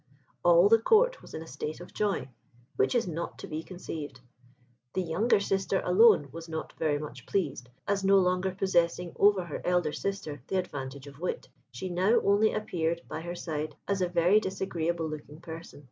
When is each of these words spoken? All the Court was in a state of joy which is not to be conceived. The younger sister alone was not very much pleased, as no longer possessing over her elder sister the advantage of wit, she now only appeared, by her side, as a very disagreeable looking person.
All 0.43 0.67
the 0.67 0.79
Court 0.79 1.21
was 1.21 1.35
in 1.35 1.43
a 1.43 1.47
state 1.47 1.79
of 1.79 1.93
joy 1.93 2.27
which 2.75 2.95
is 2.95 3.07
not 3.07 3.37
to 3.37 3.47
be 3.47 3.61
conceived. 3.61 4.19
The 4.95 5.03
younger 5.03 5.39
sister 5.39 5.79
alone 5.85 6.29
was 6.31 6.49
not 6.49 6.73
very 6.79 6.97
much 6.97 7.27
pleased, 7.27 7.69
as 7.87 8.03
no 8.03 8.17
longer 8.17 8.49
possessing 8.49 9.13
over 9.17 9.45
her 9.45 9.61
elder 9.63 9.93
sister 9.93 10.41
the 10.47 10.57
advantage 10.57 11.05
of 11.05 11.19
wit, 11.19 11.49
she 11.69 11.89
now 11.91 12.19
only 12.23 12.51
appeared, 12.51 13.03
by 13.07 13.21
her 13.21 13.35
side, 13.35 13.75
as 13.87 14.01
a 14.01 14.09
very 14.09 14.39
disagreeable 14.39 15.07
looking 15.07 15.39
person. 15.39 15.79